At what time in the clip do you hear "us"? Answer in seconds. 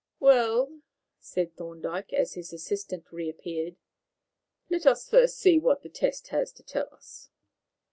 4.87-5.07, 6.91-7.29